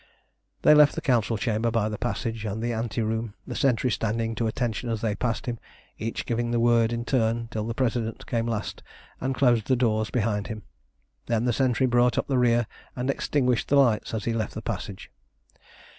[0.63, 4.33] They left the Council chamber by the passage and the ante room, the sentry standing
[4.33, 5.59] to attention as they passed him,
[5.99, 8.81] each giving the word in turn, till the President came last
[9.19, 10.63] and closed the doors behind him.
[11.27, 14.63] Then the sentry brought up the rear and extinguished the lights as he left the
[14.63, 15.11] passage.